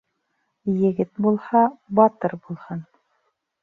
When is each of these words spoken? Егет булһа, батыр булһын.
Егет 0.85 1.13
булһа, 1.27 1.63
батыр 2.01 2.39
булһын. 2.43 2.87